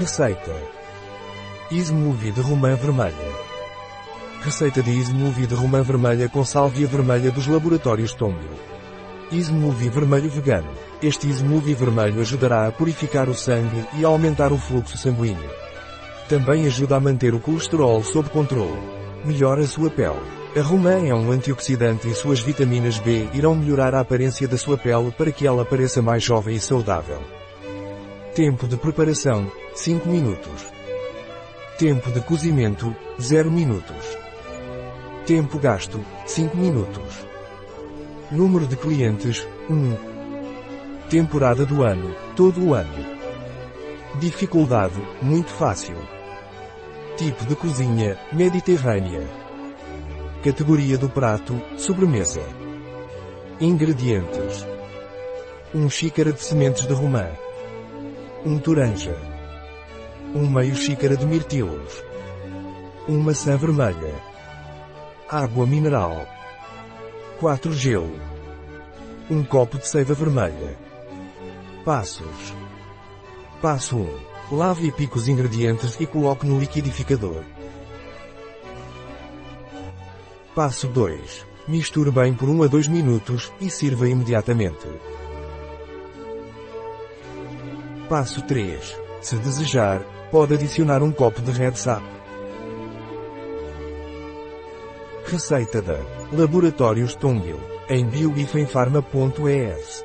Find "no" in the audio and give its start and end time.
76.46-76.58